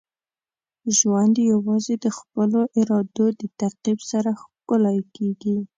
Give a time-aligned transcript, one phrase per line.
[0.97, 5.55] ژوند یوازې د خپلو ارادو د تعقیب سره ښکلی کیږي.